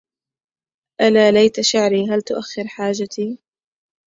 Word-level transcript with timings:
ألا 1.01 1.31
ليت 1.31 1.61
شعري 1.61 2.09
هل 2.09 2.21
تؤخر 2.21 2.67
حاجتي 2.67 3.39